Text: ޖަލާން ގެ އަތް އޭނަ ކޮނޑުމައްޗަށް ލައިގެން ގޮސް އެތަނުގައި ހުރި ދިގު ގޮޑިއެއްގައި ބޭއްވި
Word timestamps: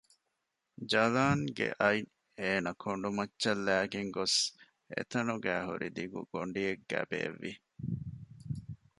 ޖަލާން 0.91 1.43
ގެ 1.57 1.67
އަތް 1.81 2.11
އޭނަ 2.39 2.71
ކޮނޑުމައްޗަށް 2.83 3.63
ލައިގެން 3.67 4.11
ގޮސް 4.17 4.37
އެތަނުގައި 4.93 5.65
ހުރި 5.67 5.89
ދިގު 5.95 6.19
ގޮޑިއެއްގައި 6.31 7.07
ބޭއްވި 7.11 7.51